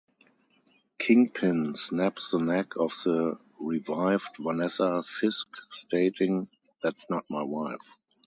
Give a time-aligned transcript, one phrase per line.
[0.97, 6.47] Kingpin snaps the neck of the revived Vanessa Fisk stating,
[6.81, 7.77] That's not my wife.